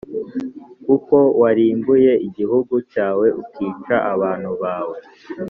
kuko 0.85 1.15
warimbuye 1.41 2.11
igihugu 2.27 2.75
cyawe 2.91 3.27
ukica 3.41 3.95
abantu 4.13 4.51
bawe. 4.61 4.97